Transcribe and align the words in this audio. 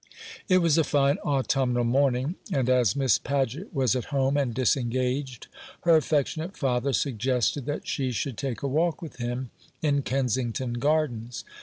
It 0.49 0.63
was 0.63 0.79
a 0.79 0.83
fine 0.83 1.19
autumnal 1.19 1.83
morning, 1.83 2.33
and 2.51 2.71
as 2.71 2.95
Miss 2.95 3.19
Paget 3.19 3.71
was 3.71 3.95
at 3.95 4.05
home 4.05 4.35
and 4.35 4.51
disengaged, 4.51 5.45
her 5.81 5.95
affectionate 5.95 6.57
father 6.57 6.91
suggested 6.91 7.67
that 7.67 7.87
she 7.87 8.11
should 8.11 8.35
take 8.39 8.63
a 8.63 8.67
walk 8.67 9.03
with 9.03 9.17
him 9.17 9.51
in 9.83 10.01
Kensington 10.01 10.73
Gardens. 10.73 11.45